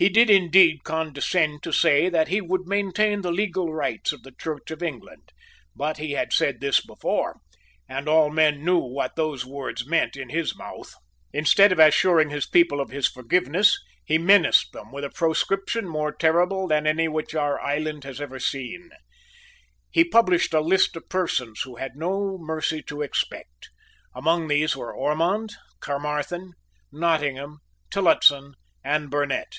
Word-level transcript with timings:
He 0.00 0.08
did 0.08 0.30
indeed 0.30 0.84
condescend 0.84 1.64
to 1.64 1.72
say 1.72 2.08
that 2.08 2.28
he 2.28 2.40
would 2.40 2.68
maintain 2.68 3.20
the 3.22 3.32
legal 3.32 3.74
rights 3.74 4.12
of 4.12 4.22
the 4.22 4.30
Church 4.30 4.70
of 4.70 4.80
England; 4.80 5.32
but 5.74 5.98
he 5.98 6.12
had 6.12 6.32
said 6.32 6.60
this 6.60 6.80
before; 6.80 7.40
and 7.88 8.08
all 8.08 8.30
men 8.30 8.64
knew 8.64 8.78
what 8.78 9.16
those 9.16 9.44
words 9.44 9.84
meant 9.88 10.14
in 10.16 10.28
his 10.28 10.54
mouth. 10.56 10.94
Instead 11.32 11.72
of 11.72 11.80
assuring 11.80 12.30
his 12.30 12.46
people 12.46 12.80
of 12.80 12.90
his 12.90 13.08
forgiveness, 13.08 13.76
he 14.04 14.18
menaced 14.18 14.70
them 14.70 14.92
with 14.92 15.02
a 15.02 15.10
proscription 15.10 15.88
more 15.88 16.12
terrible 16.12 16.68
than 16.68 16.86
any 16.86 17.08
which 17.08 17.34
our 17.34 17.60
island 17.60 18.04
had 18.04 18.20
ever 18.20 18.38
seen. 18.38 18.90
He 19.90 20.04
published 20.04 20.54
a 20.54 20.60
list 20.60 20.94
of 20.94 21.08
persons 21.08 21.62
who 21.62 21.74
had 21.74 21.96
no 21.96 22.38
mercy 22.40 22.82
to 22.84 23.02
expect. 23.02 23.70
Among 24.14 24.46
these 24.46 24.76
were 24.76 24.94
Ormond, 24.94 25.54
Caermarthen, 25.80 26.52
Nottingham, 26.92 27.58
Tillotson 27.90 28.54
and 28.84 29.10
Burnet. 29.10 29.56